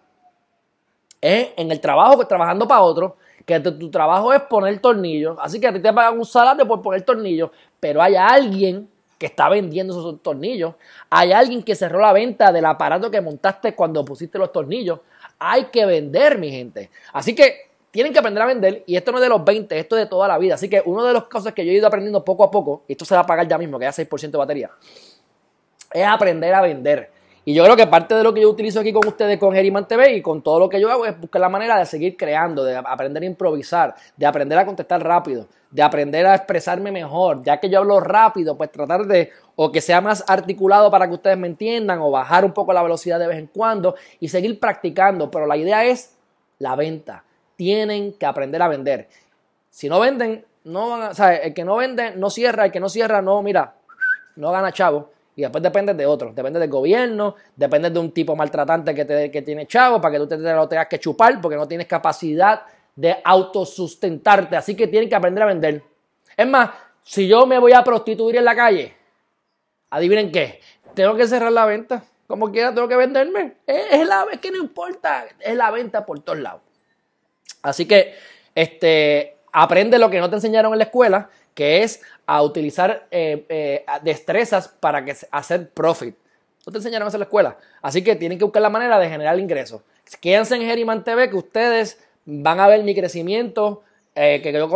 [1.19, 3.17] es en el trabajo, trabajando para otro,
[3.47, 5.39] que tu, trabajo es poner tornillos.
[5.41, 8.87] Así que a ti te pagan un salario por poner tornillos, pero hay alguien
[9.19, 10.75] que está vendiendo esos tornillos.
[11.09, 15.01] Hay alguien que cerró la venta del aparato que montaste cuando pusiste los tornillos.
[15.39, 16.91] Hay que vender, mi gente.
[17.13, 19.97] Así que tienen que aprender a vender y esto no es de los 20, esto
[19.97, 20.55] es de toda la vida.
[20.55, 22.93] Así que una de las cosas que yo he ido aprendiendo poco a poco, y
[22.93, 24.71] esto se va a pagar ya mismo, que ya 6% de batería,
[25.93, 27.16] es aprender a vender.
[27.49, 29.87] Y yo creo que parte de lo que yo utilizo aquí con ustedes, con Geriman
[29.87, 32.65] TV y con todo lo que yo hago es buscar la manera de seguir creando,
[32.65, 37.45] de aprender a improvisar, de aprender a contestar rápido, de aprender a expresarme mejor.
[37.45, 41.15] Ya que yo hablo rápido, pues tratar de o que sea más articulado para que
[41.15, 44.59] ustedes me entiendan o bajar un poco la velocidad de vez en cuando y seguir
[44.59, 45.31] practicando.
[45.31, 46.17] Pero la idea es
[46.59, 47.23] la venta.
[47.55, 49.09] Tienen que aprender a vender.
[49.71, 52.81] Si no venden, no van a, o el que no vende no cierra, el que
[52.81, 53.77] no cierra no, mira,
[54.35, 55.11] no gana chavo.
[55.37, 59.31] Y después depende de otros, depende del gobierno, depende de un tipo maltratante que, te,
[59.31, 62.63] que tiene chavo para que tú te, lo tengas que chupar porque no tienes capacidad
[62.95, 64.57] de autosustentarte.
[64.57, 65.83] Así que tienen que aprender a vender.
[66.35, 66.71] Es más,
[67.03, 68.97] si yo me voy a prostituir en la calle,
[69.91, 70.59] adivinen qué,
[70.95, 72.03] tengo que cerrar la venta.
[72.27, 73.59] Como quiera, tengo que venderme.
[73.67, 76.63] Es, la, es que no importa, es la venta por todos lados.
[77.61, 78.15] Así que,
[78.55, 83.47] este, aprende lo que no te enseñaron en la escuela, que es a utilizar eh,
[83.49, 86.15] eh, destrezas para que, hacer profit.
[86.67, 87.57] No te enseñaron eso en la escuela.
[87.81, 89.81] Así que tienen que buscar la manera de generar ingresos.
[90.21, 93.83] Quédense en Geriman TV que ustedes van a ver mi crecimiento.
[94.15, 94.69] Eh, que yo,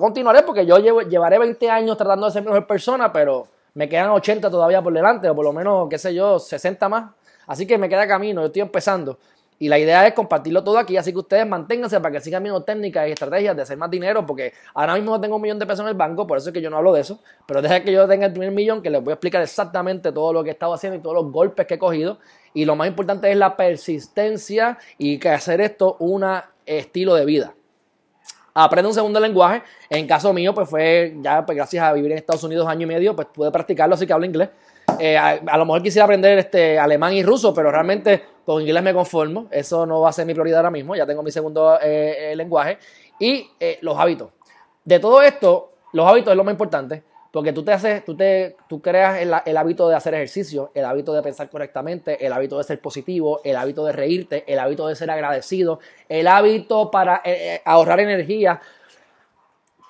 [0.00, 4.50] continuaré porque yo llevaré 20 años tratando de ser mejor persona, pero me quedan 80
[4.50, 7.10] todavía por delante, o por lo menos, qué sé yo, 60 más.
[7.46, 9.18] Así que me queda camino, yo estoy empezando.
[9.60, 12.62] Y la idea es compartirlo todo aquí, así que ustedes manténganse para que sigan viendo
[12.62, 15.80] técnicas y estrategias de hacer más dinero, porque ahora mismo tengo un millón de pesos
[15.80, 17.90] en el banco, por eso es que yo no hablo de eso, pero deja que
[17.90, 20.52] yo tenga el primer millón, que les voy a explicar exactamente todo lo que he
[20.52, 22.18] estado haciendo y todos los golpes que he cogido.
[22.54, 26.24] Y lo más importante es la persistencia y que hacer esto un
[26.64, 27.54] estilo de vida.
[28.54, 29.62] Aprende un segundo lenguaje.
[29.88, 32.86] En caso mío, pues fue ya pues, gracias a vivir en Estados Unidos año y
[32.86, 34.48] medio, pues pude practicarlo, así que hablo inglés.
[34.98, 38.94] Eh, a, lo mejor quisiera aprender este, alemán y ruso, pero realmente con inglés me
[38.94, 39.46] conformo.
[39.50, 40.96] Eso no va a ser mi prioridad ahora mismo.
[40.96, 42.78] Ya tengo mi segundo eh, eh, lenguaje.
[43.20, 43.48] Y
[43.80, 44.30] los hábitos.
[44.84, 47.02] De todo esto, los hábitos es lo más importante.
[47.30, 50.86] Porque tú te haces, tú te, tú creas el, el, hábito de hacer ejercicio, el
[50.86, 54.88] hábito de pensar correctamente, el hábito de ser positivo, el hábito de reírte, el hábito
[54.88, 57.22] de ser agradecido, el hábito para
[57.66, 58.62] ahorrar energía.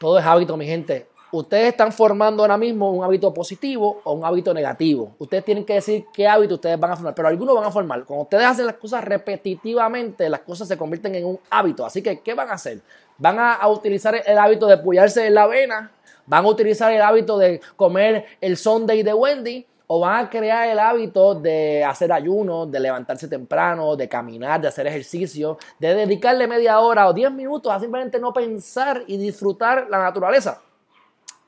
[0.01, 4.25] Todo es hábito, mi gente ustedes están formando ahora mismo un hábito positivo o un
[4.25, 5.15] hábito negativo.
[5.19, 8.05] Ustedes tienen que decir qué hábito ustedes van a formar, pero algunos van a formar.
[8.05, 11.85] Cuando ustedes hacen las cosas repetitivamente, las cosas se convierten en un hábito.
[11.85, 12.81] Así que, ¿qué van a hacer?
[13.19, 15.91] Van a, utilizar el hábito de apoyarse en la avena,
[16.27, 20.69] van a utilizar el hábito de comer el Sunday de Wendy, o van a crear
[20.69, 26.47] el hábito de hacer ayuno, de levantarse temprano, de caminar, de hacer ejercicio, de dedicarle
[26.47, 30.61] media hora o diez minutos a simplemente no pensar y disfrutar la naturaleza.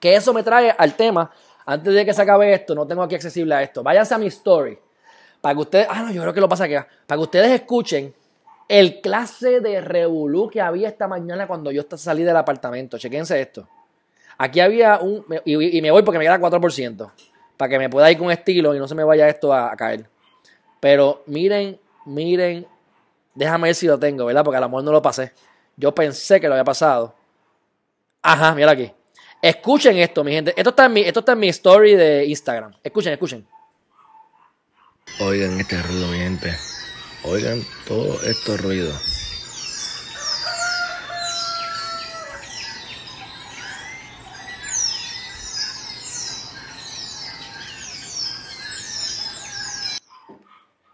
[0.00, 1.30] Que eso me trae al tema,
[1.66, 3.82] antes de que se acabe esto, no tengo aquí accesible a esto.
[3.82, 4.76] Váyanse a mi story.
[5.40, 6.88] Para que ustedes, ah, no, yo creo que lo pasa acá.
[7.06, 8.12] Para que ustedes escuchen
[8.66, 12.98] el clase de revolú que había esta mañana cuando yo salí del apartamento.
[12.98, 13.68] Chequense esto.
[14.38, 17.12] Aquí había un, y, me voy porque me queda 4%,
[17.56, 19.76] para que me pueda ir con estilo y no se me vaya esto a, a
[19.76, 20.08] caer.
[20.80, 22.66] Pero miren, miren,
[23.34, 24.42] déjame ver si lo tengo, ¿verdad?
[24.42, 25.32] Porque a lo mejor no lo pasé.
[25.76, 27.14] Yo pensé que lo había pasado.
[28.22, 28.90] Ajá, mira aquí.
[29.42, 30.52] Escuchen esto, mi gente.
[30.56, 32.74] Esto está en mi, esto está en mi story de Instagram.
[32.82, 33.46] Escuchen, escuchen.
[35.20, 36.56] Oigan este ruido, mi gente.
[37.24, 38.92] Oigan todo estos ruido.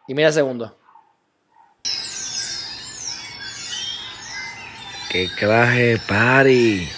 [0.08, 0.76] Y mira el segundo.
[5.10, 6.88] ¡Qué clase party!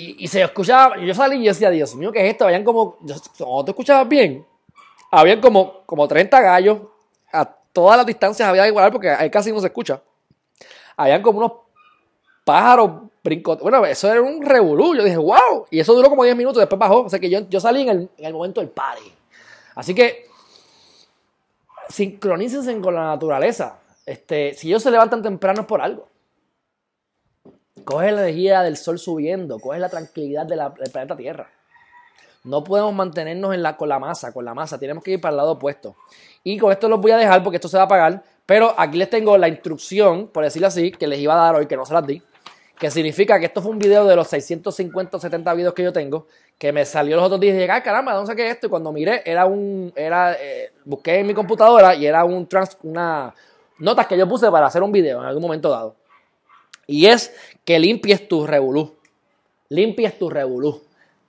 [0.00, 2.44] Y, se escuchaba, yo salí y yo decía, Dios mío, ¿qué es esto?
[2.44, 2.98] Habían como,
[3.36, 4.46] cuando te escuchabas bien,
[5.10, 6.78] habían como, como 30 gallos,
[7.32, 10.00] a todas las distancias había igual porque ahí casi no se escucha.
[10.96, 11.52] Habían como unos
[12.44, 13.58] pájaros brincos.
[13.58, 14.94] Bueno, eso era un revolú.
[14.94, 15.66] Yo dije, wow.
[15.68, 17.02] Y eso duró como 10 minutos, después bajó.
[17.02, 19.12] O sea que yo, yo salí en el, en el momento del party.
[19.74, 20.26] Así que
[21.88, 23.80] sincronícense con la naturaleza.
[24.06, 26.08] Este, si ellos se levantan temprano es por algo.
[27.88, 30.60] Coge la energía del sol subiendo, coge la tranquilidad del
[30.92, 31.50] planeta Tierra.
[32.44, 35.52] No podemos mantenernos con la masa, con la masa, tenemos que ir para el lado
[35.52, 35.96] opuesto.
[36.44, 38.98] Y con esto los voy a dejar porque esto se va a pagar, pero aquí
[38.98, 41.86] les tengo la instrucción, por decirlo así, que les iba a dar hoy, que no
[41.86, 42.22] se las di,
[42.78, 45.90] que significa que esto fue un video de los 650 o 70 videos que yo
[45.90, 46.26] tengo,
[46.58, 48.66] que me salió los otros días y dije, ah, caramba, ¿dónde saqué esto?
[48.66, 52.76] Y cuando miré, era un, era, eh, busqué en mi computadora y era un trans,
[52.82, 53.34] una
[53.78, 55.96] notas que yo puse para hacer un video en algún momento dado.
[56.90, 57.34] Y es
[57.68, 58.96] que limpies tu revolú.
[59.68, 60.80] Limpies tu revolú.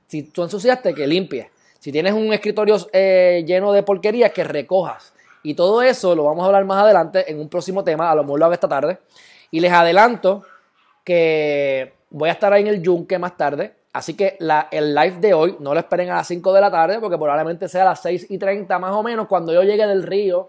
[0.07, 1.47] Si tú ensuciaste, que limpies.
[1.79, 5.11] Si tienes un escritorio eh, lleno de porquerías, que recojas.
[5.43, 8.09] Y todo eso lo vamos a hablar más adelante en un próximo tema.
[8.09, 8.99] A lo mejor lo hago esta tarde.
[9.51, 10.43] Y les adelanto
[11.03, 13.73] que voy a estar ahí en el Yunque más tarde.
[13.91, 16.71] Así que la, el live de hoy no lo esperen a las 5 de la
[16.71, 19.85] tarde porque probablemente sea a las 6 y 30 más o menos cuando yo llegue
[19.85, 20.47] del río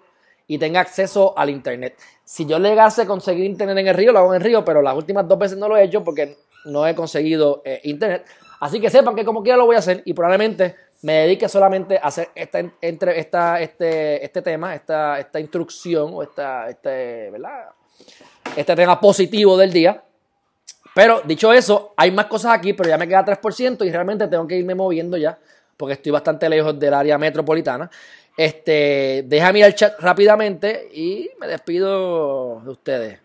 [0.50, 1.96] y tenga acceso al internet.
[2.24, 4.82] Si yo llegase a conseguir internet en el río, lo hago en el río, pero
[4.82, 8.26] las últimas dos veces no lo he hecho porque no he conseguido eh, internet.
[8.58, 11.98] Así que sepan que como quiera lo voy a hacer y probablemente me dedique solamente
[11.98, 17.66] a hacer esta, entre, esta, este, este tema, esta, esta instrucción o esta, este, ¿verdad?
[18.56, 20.02] este tema positivo del día.
[20.96, 24.48] Pero dicho eso, hay más cosas aquí, pero ya me queda 3% y realmente tengo
[24.48, 25.38] que irme moviendo ya,
[25.76, 27.88] porque estoy bastante lejos del área metropolitana.
[28.36, 33.18] Este, déjame ir al chat rápidamente y me despido de ustedes.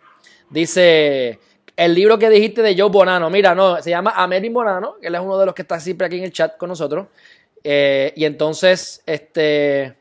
[0.49, 1.39] Dice
[1.75, 3.29] el libro que dijiste de Joe Bonano.
[3.29, 6.07] Mira, no, se llama Amerin Bonano, que él es uno de los que está siempre
[6.07, 7.07] aquí en el chat con nosotros.
[7.63, 9.95] Eh, y entonces, este.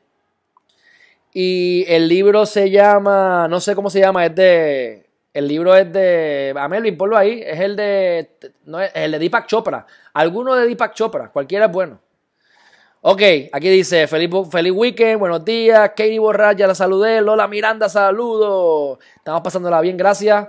[1.32, 5.92] Y el libro se llama, no sé cómo se llama, es de el libro es
[5.92, 6.54] de.
[6.56, 7.42] A Melvin, ponlo ahí.
[7.44, 8.30] Es el de.
[8.66, 9.84] No, es el de Deepak Chopra.
[10.12, 11.30] Alguno de Deepak Chopra.
[11.30, 12.00] Cualquiera es bueno.
[13.06, 13.20] Ok,
[13.52, 15.90] aquí dice: Feliz, feliz weekend, buenos días.
[15.90, 17.20] Katie Borrach, ya la saludé.
[17.20, 18.98] Lola Miranda, saludo.
[19.16, 20.48] Estamos pasándola bien, gracias.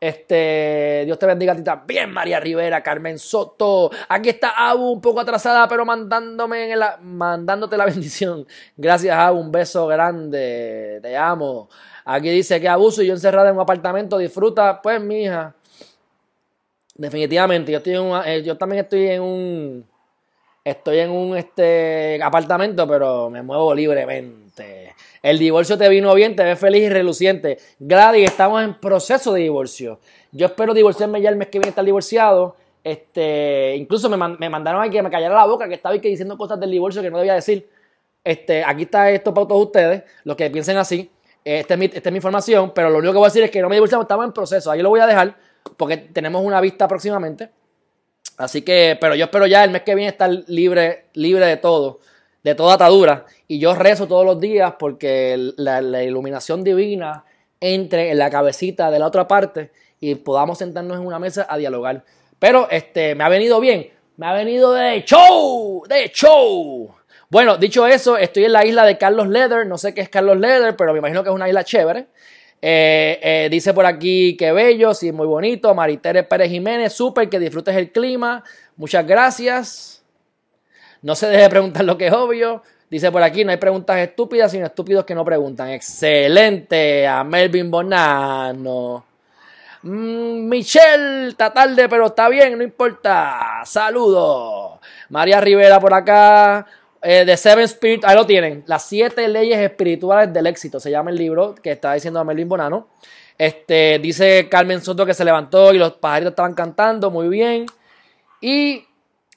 [0.00, 3.92] Este, Dios te bendiga a ti también, María Rivera, Carmen Soto.
[4.08, 8.44] Aquí está Abu, un poco atrasada, pero mandándome en la, mandándote la bendición.
[8.76, 10.98] Gracias, Abu, un beso grande.
[11.00, 11.68] Te amo.
[12.04, 14.82] Aquí dice que abuso y yo encerrada en un apartamento, disfruta.
[14.82, 15.54] Pues, mija,
[16.96, 19.93] definitivamente, yo, estoy en eh, yo también estoy en un,
[20.64, 24.94] estoy en un este, apartamento, pero me muevo libremente.
[25.22, 27.58] El divorcio te vino bien, te ves feliz y reluciente.
[27.78, 30.00] Gladys, estamos en proceso de divorcio.
[30.32, 32.56] Yo espero divorciarme ya el mes que viene estar divorciado.
[32.82, 36.36] Este, incluso me, me mandaron a que me callara la boca, que estaba que diciendo
[36.36, 37.68] cosas del divorcio que no debía decir.
[38.22, 41.10] Este, aquí está esto para todos ustedes, los que piensen así.
[41.44, 43.50] Esta es, mi, esta es mi información, pero lo único que voy a decir es
[43.50, 44.70] que no me divorciamos, estamos en proceso.
[44.70, 45.36] Ahí lo voy a dejar
[45.76, 47.50] porque tenemos una vista próximamente.
[48.36, 52.00] Así que, pero yo espero ya el mes que viene estar libre, libre de todo,
[52.42, 53.26] de toda atadura.
[53.46, 57.24] Y yo rezo todos los días porque la, iluminación divina
[57.60, 59.70] entre en la cabecita de la otra parte
[60.00, 62.04] y podamos sentarnos en una mesa a dialogar.
[62.38, 66.94] Pero este, me ha venido bien, me ha venido de show, de show.
[67.30, 69.66] Bueno, dicho eso, estoy en la isla de Carlos Leder.
[69.66, 72.06] No sé qué es Carlos Leder, pero me imagino que es una isla chévere.
[72.60, 75.74] Eh, eh, dice por aquí que bello, sí, muy bonito.
[75.74, 78.42] Maritere Pérez Jiménez, súper, que disfrutes el clima.
[78.76, 80.02] Muchas gracias.
[81.02, 82.62] No se deje preguntar lo que es obvio.
[82.90, 85.68] Dice por aquí, no hay preguntas estúpidas, sino estúpidos que no preguntan.
[85.70, 87.06] Excelente.
[87.06, 89.04] A Melvin Bonano.
[89.82, 93.62] Mm, Michelle, está tarde, pero está bien, no importa.
[93.66, 94.78] Saludos.
[95.10, 96.66] María Rivera por acá.
[97.06, 98.64] Eh, The Seven Spirit, ahí lo tienen.
[98.66, 100.80] Las siete leyes espirituales del éxito.
[100.80, 102.88] Se llama el libro que está diciendo Melvin Bonano.
[103.36, 107.10] Este, dice Carmen Soto que se levantó y los pajaritos estaban cantando.
[107.10, 107.66] Muy bien.
[108.40, 108.86] Y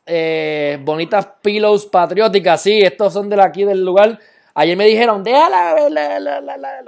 [0.05, 2.61] eh, bonitas pillows patrióticas.
[2.61, 4.17] Sí, estos son de aquí del lugar.
[4.53, 5.75] Ayer me dijeron, déjala,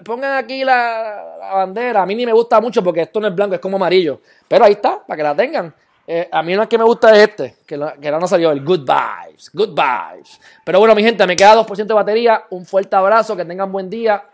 [0.06, 2.04] pongan aquí la, la, bandera.
[2.04, 4.22] A mí ni me gusta mucho porque esto no es blanco, es como amarillo.
[4.48, 5.76] Pero ahí está, para que la tengan.
[6.12, 8.80] Eh, a mí lo que me gusta es este, que, que no salió, el Good
[8.80, 9.52] Vibes.
[9.54, 10.42] Good Vibes.
[10.66, 12.46] Pero bueno, mi gente, me queda 2% de batería.
[12.50, 14.26] Un fuerte abrazo, que tengan buen día.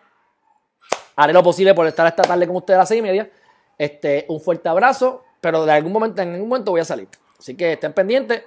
[1.17, 3.29] Haré lo posible por estar esta tarde con ustedes a las 6 y media.
[3.77, 7.09] Este, un fuerte abrazo, pero de algún momento, en algún momento voy a salir.
[7.37, 8.43] Así que estén pendientes,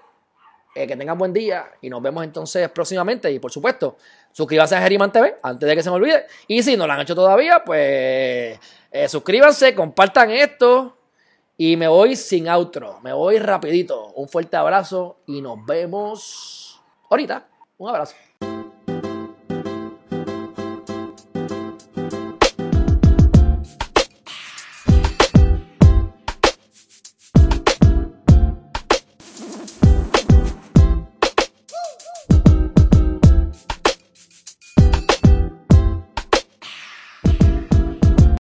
[0.74, 3.30] eh, que tengan buen día y nos vemos entonces próximamente.
[3.30, 3.98] Y por supuesto,
[4.32, 6.24] suscríbanse a Geriman TV antes de que se me olvide.
[6.46, 8.58] Y si no lo han hecho todavía, pues
[8.90, 10.97] eh, suscríbanse, compartan esto
[11.60, 14.12] y me voy sin outro, me voy rapidito.
[14.14, 17.48] Un fuerte abrazo y nos vemos ahorita.
[17.78, 18.14] Un abrazo.